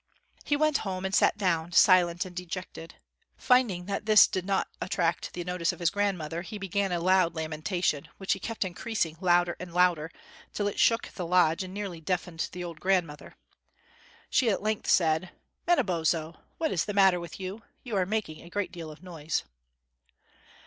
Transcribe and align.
He 0.43 0.55
went 0.55 0.79
home 0.79 1.05
and 1.05 1.13
sat 1.13 1.37
down, 1.37 1.73
silent 1.73 2.25
and 2.25 2.35
dejected. 2.35 2.95
Finding 3.37 3.85
that 3.85 4.07
this 4.07 4.25
did 4.25 4.47
not 4.47 4.67
attract 4.81 5.33
the 5.33 5.43
notice 5.43 5.71
of 5.71 5.77
his 5.79 5.91
grandmother, 5.91 6.41
he 6.41 6.57
began 6.57 6.91
a 6.91 6.99
loud 6.99 7.35
lamentation, 7.35 8.07
which 8.17 8.33
he 8.33 8.39
kept 8.39 8.65
increasing, 8.65 9.15
louder 9.21 9.55
and 9.59 9.75
louder, 9.75 10.09
till 10.53 10.67
it 10.67 10.79
shook 10.79 11.09
the 11.09 11.27
lodge 11.27 11.63
and 11.63 11.71
nearly 11.71 12.01
deafened 12.01 12.49
the 12.51 12.63
old 12.63 12.79
grandmother. 12.79 13.35
She 14.31 14.49
at 14.49 14.63
length 14.63 14.89
said: 14.89 15.29
"Manabozho, 15.67 16.35
what 16.57 16.71
is 16.71 16.85
the 16.85 16.95
matter 16.95 17.19
with 17.19 17.39
you? 17.39 17.61
You 17.83 17.95
are 17.95 18.07
making 18.07 18.41
a 18.41 18.49
great 18.49 18.71
deal 18.71 18.89
of 18.89 19.03
noise." 19.03 19.43